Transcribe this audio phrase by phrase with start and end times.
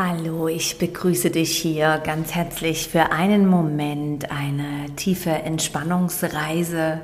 [0.00, 7.00] Hallo, ich begrüße dich hier ganz herzlich für einen Moment, eine tiefe Entspannungsreise.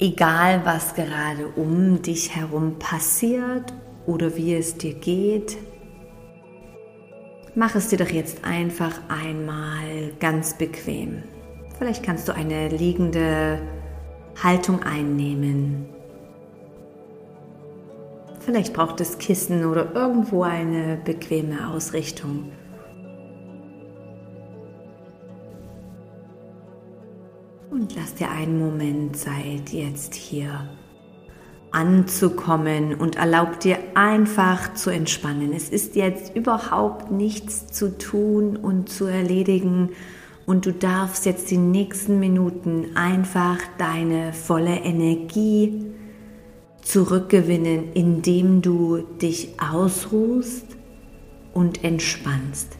[0.00, 3.72] Egal, was gerade um dich herum passiert
[4.04, 5.56] oder wie es dir geht,
[7.54, 11.22] mach es dir doch jetzt einfach einmal ganz bequem.
[11.78, 13.60] Vielleicht kannst du eine liegende
[14.42, 15.86] Haltung einnehmen
[18.46, 22.52] Vielleicht braucht es Kissen oder irgendwo eine bequeme Ausrichtung.
[27.72, 30.68] Und lass dir einen Moment Zeit, jetzt hier
[31.72, 35.52] anzukommen und erlaub dir einfach zu entspannen.
[35.52, 39.90] Es ist jetzt überhaupt nichts zu tun und zu erledigen
[40.46, 45.85] und du darfst jetzt die nächsten Minuten einfach deine volle Energie
[46.86, 50.64] zurückgewinnen, indem du dich ausruhst
[51.52, 52.76] und entspannst.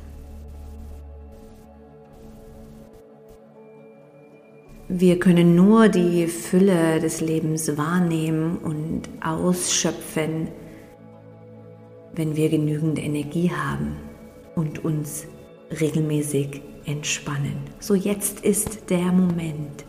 [4.88, 10.48] Wir können nur die Fülle des Lebens wahrnehmen und ausschöpfen,
[12.14, 13.96] wenn wir genügend Energie haben
[14.54, 15.26] und uns
[15.80, 17.56] regelmäßig entspannen.
[17.80, 19.84] So jetzt ist der Moment.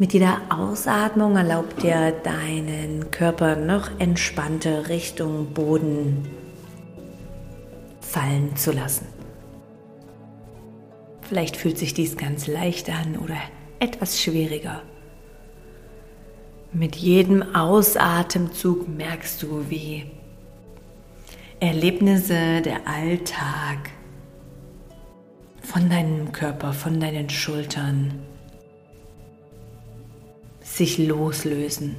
[0.00, 6.28] Mit jeder Ausatmung erlaubt dir deinen Körper noch entspannter Richtung Boden
[8.00, 9.08] fallen zu lassen.
[11.22, 13.36] Vielleicht fühlt sich dies ganz leicht an oder
[13.80, 14.82] etwas schwieriger.
[16.72, 20.04] Mit jedem Ausatemzug merkst du, wie
[21.58, 23.90] Erlebnisse der Alltag
[25.60, 28.27] von deinem Körper, von deinen Schultern
[30.76, 31.96] sich loslösen.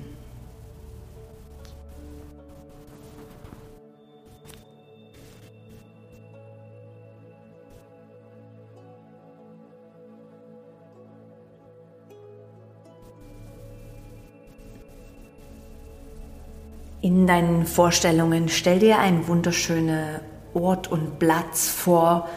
[17.01, 20.19] In deinen Vorstellungen stell dir einen wunderschönen
[20.53, 22.30] Ort und Platz vor,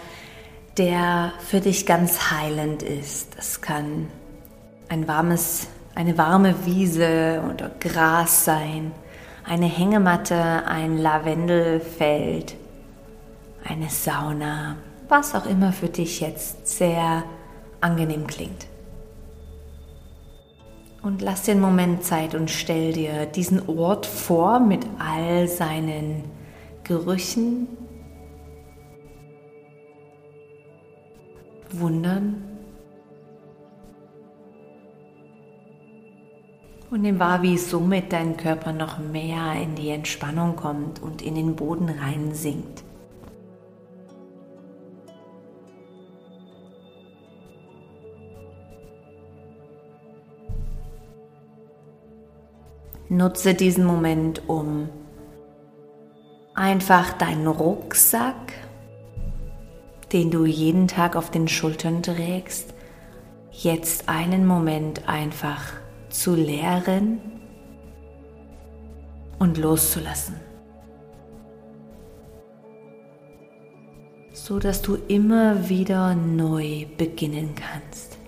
[0.79, 3.37] der für dich ganz heilend ist.
[3.39, 4.09] Es kann
[4.89, 8.93] ein warmes eine warme Wiese oder Gras sein,
[9.45, 12.55] eine Hängematte, ein Lavendelfeld,
[13.65, 14.77] eine Sauna,
[15.09, 17.25] was auch immer für dich jetzt sehr
[17.81, 18.67] angenehm klingt.
[21.03, 26.25] Und lass den Moment Zeit und stell dir diesen Ort vor mit all seinen
[26.85, 27.67] Gerüchen,
[31.73, 32.52] Wundern
[36.93, 41.35] Und nimm wahr, wie somit dein Körper noch mehr in die Entspannung kommt und in
[41.35, 42.85] den Boden rein sinkt.
[53.09, 54.91] Nutze diesen Moment, um
[56.53, 58.53] einfach deinen Rucksack,
[60.13, 62.75] den du jeden Tag auf den Schultern trägst,
[63.51, 65.82] jetzt einen Moment einfach
[66.13, 67.21] zu leeren
[69.39, 70.37] und loszulassen.
[74.33, 78.19] So dass du immer wieder neu beginnen kannst,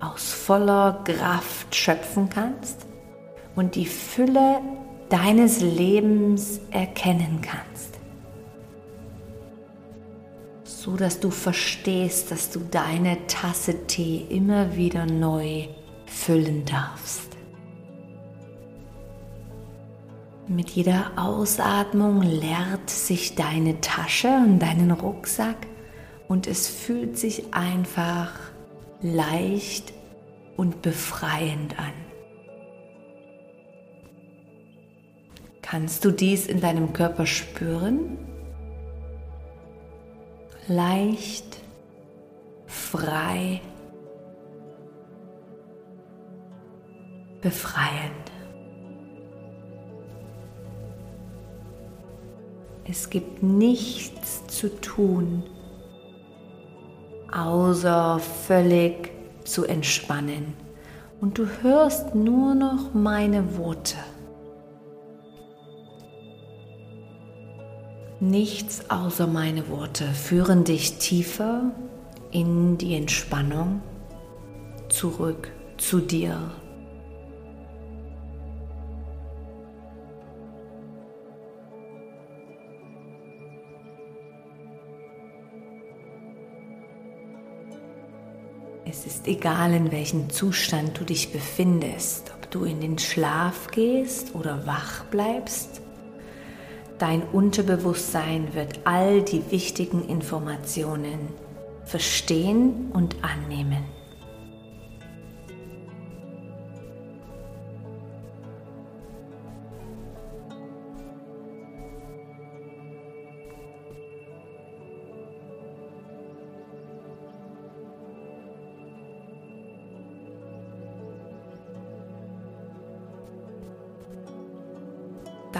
[0.00, 2.86] aus voller Kraft schöpfen kannst
[3.54, 4.60] und die Fülle
[5.08, 7.94] deines Lebens erkennen kannst.
[10.64, 15.68] So dass du verstehst, dass du deine Tasse Tee immer wieder neu
[16.06, 17.36] füllen darfst.
[20.48, 25.66] Mit jeder Ausatmung leert sich deine Tasche und deinen Rucksack
[26.28, 28.32] und es fühlt sich einfach
[29.02, 29.92] leicht
[30.56, 31.92] und befreiend an.
[35.62, 38.16] Kannst du dies in deinem Körper spüren?
[40.68, 41.58] Leicht,
[42.66, 43.60] frei
[47.46, 48.32] befreiend.
[52.90, 55.44] Es gibt nichts zu tun,
[57.32, 59.12] außer völlig
[59.44, 60.54] zu entspannen.
[61.20, 63.98] Und du hörst nur noch meine Worte.
[68.18, 71.70] Nichts außer meine Worte führen dich tiefer
[72.32, 73.82] in die Entspannung
[74.88, 76.50] zurück zu dir.
[88.88, 94.36] Es ist egal, in welchem Zustand du dich befindest, ob du in den Schlaf gehst
[94.36, 95.80] oder wach bleibst.
[96.98, 101.18] Dein Unterbewusstsein wird all die wichtigen Informationen
[101.84, 103.95] verstehen und annehmen.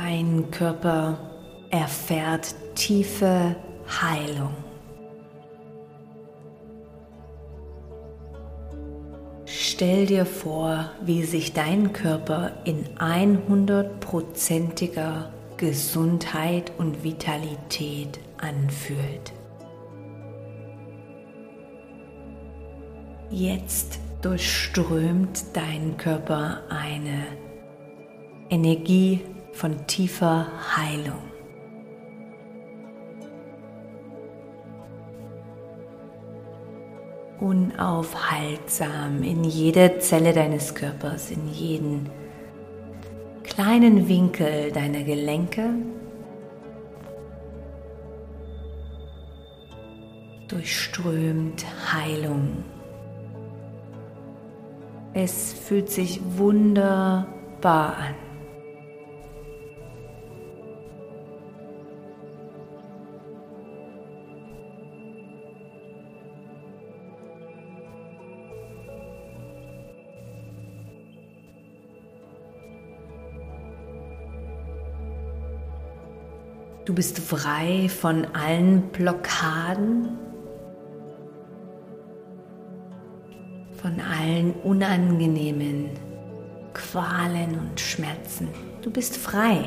[0.08, 1.19] Dein Körper
[1.70, 3.56] erfährt tiefe
[3.88, 4.55] Heilung.
[9.47, 19.32] Stell dir vor, wie sich dein Körper in 100%iger Gesundheit und Vitalität anfühlt.
[23.29, 27.26] Jetzt durchströmt dein Körper eine
[28.50, 29.20] Energie
[29.56, 31.23] von tiefer Heilung.
[37.41, 42.11] Unaufhaltsam in jede Zelle deines Körpers, in jeden
[43.44, 45.70] kleinen Winkel deiner Gelenke,
[50.49, 52.62] durchströmt Heilung.
[55.14, 58.25] Es fühlt sich wunderbar an.
[76.86, 80.16] Du bist frei von allen Blockaden,
[83.82, 85.90] von allen unangenehmen
[86.74, 88.48] Qualen und Schmerzen.
[88.82, 89.64] Du bist frei.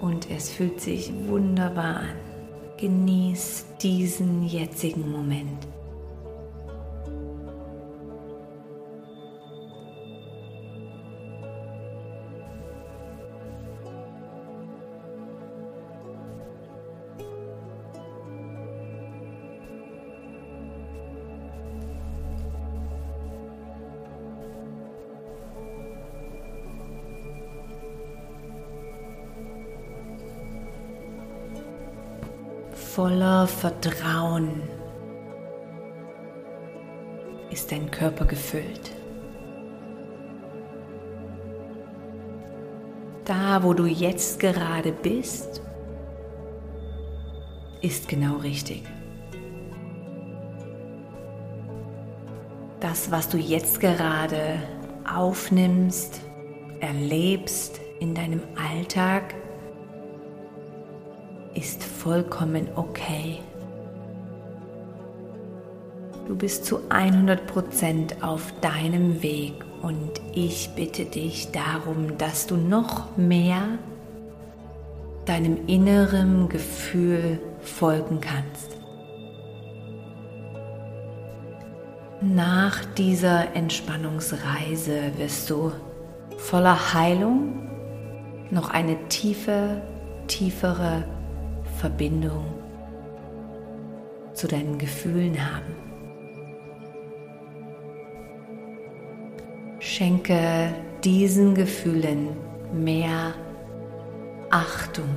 [0.00, 2.16] Und es fühlt sich wunderbar an.
[2.76, 5.66] Genieß diesen jetzigen Moment.
[32.94, 34.62] Voller Vertrauen
[37.50, 38.90] ist dein Körper gefüllt.
[43.24, 45.62] Da, wo du jetzt gerade bist,
[47.80, 48.82] ist genau richtig.
[52.80, 54.60] Das, was du jetzt gerade
[55.08, 56.22] aufnimmst,
[56.80, 59.34] erlebst in deinem Alltag,
[61.54, 63.38] ist vollkommen okay.
[66.26, 73.16] Du bist zu 100% auf deinem Weg und ich bitte dich darum, dass du noch
[73.16, 73.62] mehr
[75.26, 78.78] deinem inneren Gefühl folgen kannst.
[82.20, 85.72] Nach dieser Entspannungsreise wirst du
[86.36, 87.68] voller Heilung
[88.50, 89.82] noch eine tiefe,
[90.26, 91.04] tiefere
[91.80, 92.44] Verbindung
[94.34, 95.74] zu deinen Gefühlen haben.
[99.78, 102.36] Schenke diesen Gefühlen
[102.74, 103.32] mehr
[104.50, 105.08] Achtung,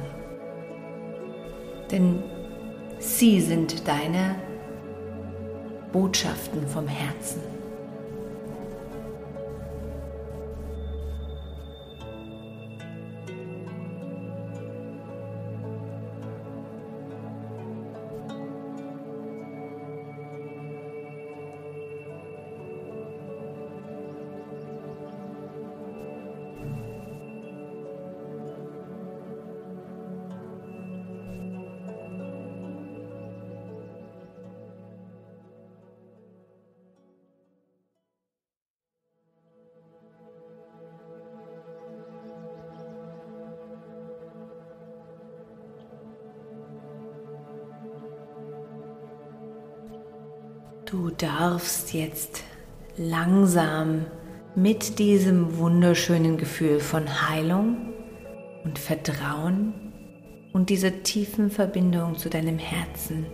[1.91, 2.23] denn
[2.97, 4.35] sie sind deine
[5.91, 7.52] Botschaften vom Herzen.
[50.93, 52.43] Du darfst jetzt
[52.97, 54.05] langsam
[54.53, 57.93] mit diesem wunderschönen Gefühl von Heilung
[58.63, 59.73] und Vertrauen
[60.53, 63.25] und dieser tiefen Verbindung zu deinem Herzen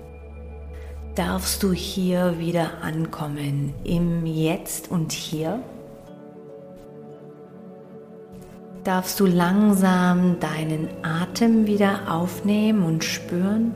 [1.16, 5.62] darfst du hier wieder ankommen, im Jetzt und Hier.
[8.86, 13.76] Darfst du langsam deinen Atem wieder aufnehmen und spüren?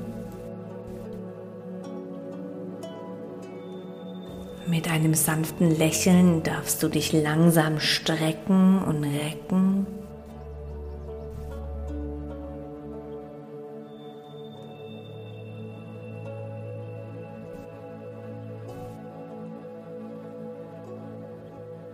[4.74, 9.86] Mit einem sanften Lächeln darfst du dich langsam strecken und recken.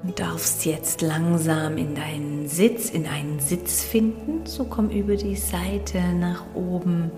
[0.03, 4.45] Du darfst jetzt langsam in deinen Sitz, in einen Sitz finden.
[4.45, 7.11] So komm über die Seite nach oben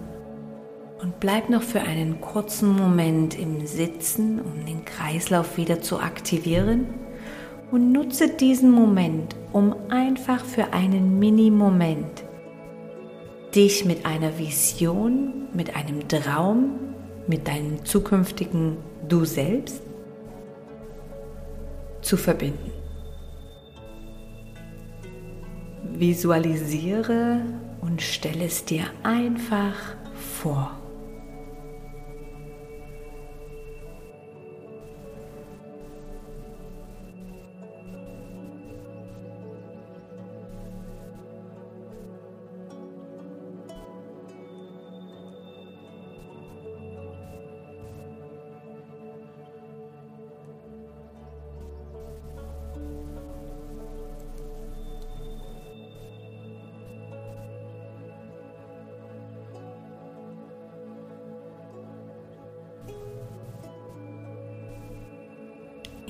[1.02, 6.86] und bleib noch für einen kurzen Moment im Sitzen, um den Kreislauf wieder zu aktivieren.
[7.72, 12.24] Und nutze diesen Moment, um einfach für einen Mini-Moment
[13.56, 16.76] dich mit einer Vision, mit einem Traum,
[17.28, 18.78] mit deinem zukünftigen
[19.08, 19.82] Du selbst
[22.02, 22.72] zu verbinden.
[25.94, 27.42] Visualisiere
[27.82, 29.76] und stelle es dir einfach
[30.14, 30.81] vor.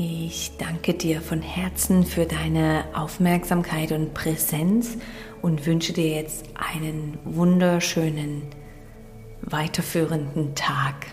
[0.03, 4.97] Ich danke dir von Herzen für deine Aufmerksamkeit und Präsenz
[5.43, 8.41] und wünsche dir jetzt einen wunderschönen,
[9.43, 11.05] weiterführenden Tag.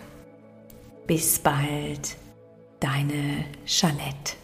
[1.07, 2.17] Bis bald,
[2.81, 4.37] deine Jeanette.